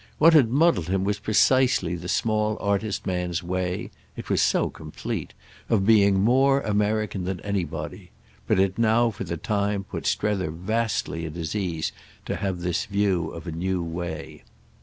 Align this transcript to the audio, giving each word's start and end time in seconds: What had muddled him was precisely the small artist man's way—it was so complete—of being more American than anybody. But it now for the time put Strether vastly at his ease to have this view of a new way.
What 0.17 0.33
had 0.33 0.49
muddled 0.49 0.87
him 0.87 1.03
was 1.03 1.19
precisely 1.19 1.93
the 1.93 2.09
small 2.09 2.57
artist 2.59 3.05
man's 3.05 3.43
way—it 3.43 4.31
was 4.31 4.41
so 4.41 4.71
complete—of 4.71 5.85
being 5.85 6.19
more 6.19 6.61
American 6.61 7.25
than 7.25 7.39
anybody. 7.41 8.09
But 8.47 8.59
it 8.59 8.79
now 8.79 9.11
for 9.11 9.25
the 9.25 9.37
time 9.37 9.83
put 9.83 10.07
Strether 10.07 10.49
vastly 10.49 11.27
at 11.27 11.35
his 11.35 11.55
ease 11.55 11.91
to 12.25 12.37
have 12.37 12.61
this 12.61 12.85
view 12.85 13.29
of 13.29 13.45
a 13.45 13.51
new 13.51 13.83
way. 13.83 14.43